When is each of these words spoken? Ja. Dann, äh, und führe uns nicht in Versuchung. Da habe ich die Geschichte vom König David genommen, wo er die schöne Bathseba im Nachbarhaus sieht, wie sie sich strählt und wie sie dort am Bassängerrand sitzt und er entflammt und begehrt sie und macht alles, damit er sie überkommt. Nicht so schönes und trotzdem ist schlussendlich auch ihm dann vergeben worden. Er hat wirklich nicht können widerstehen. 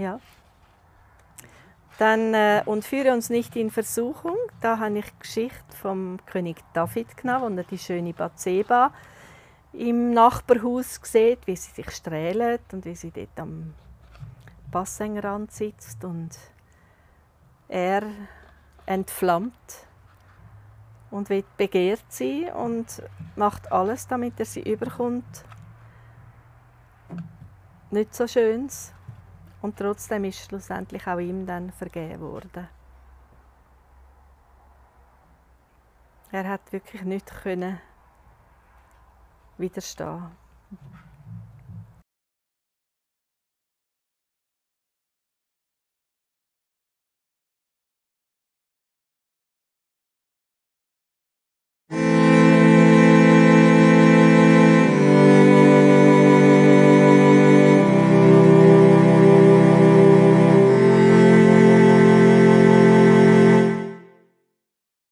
Ja. 0.00 0.18
Dann, 1.98 2.32
äh, 2.32 2.62
und 2.64 2.86
führe 2.86 3.12
uns 3.12 3.28
nicht 3.28 3.54
in 3.54 3.70
Versuchung. 3.70 4.38
Da 4.62 4.78
habe 4.78 5.00
ich 5.00 5.04
die 5.04 5.18
Geschichte 5.18 5.76
vom 5.76 6.18
König 6.24 6.56
David 6.72 7.18
genommen, 7.18 7.54
wo 7.54 7.60
er 7.60 7.64
die 7.64 7.76
schöne 7.76 8.14
Bathseba 8.14 8.94
im 9.74 10.14
Nachbarhaus 10.14 10.98
sieht, 11.02 11.46
wie 11.46 11.54
sie 11.54 11.72
sich 11.72 11.90
strählt 11.90 12.62
und 12.72 12.86
wie 12.86 12.94
sie 12.94 13.10
dort 13.10 13.38
am 13.38 13.74
Bassängerrand 14.70 15.52
sitzt 15.52 16.02
und 16.02 16.30
er 17.68 18.02
entflammt 18.86 19.86
und 21.10 21.28
begehrt 21.58 22.04
sie 22.08 22.50
und 22.50 23.02
macht 23.36 23.70
alles, 23.70 24.08
damit 24.08 24.40
er 24.40 24.46
sie 24.46 24.62
überkommt. 24.62 25.44
Nicht 27.90 28.14
so 28.14 28.26
schönes 28.26 28.94
und 29.62 29.76
trotzdem 29.76 30.24
ist 30.24 30.44
schlussendlich 30.44 31.06
auch 31.06 31.18
ihm 31.18 31.46
dann 31.46 31.70
vergeben 31.72 32.20
worden. 32.20 32.68
Er 36.32 36.48
hat 36.48 36.72
wirklich 36.72 37.02
nicht 37.02 37.26
können 37.42 37.80
widerstehen. 39.58 40.39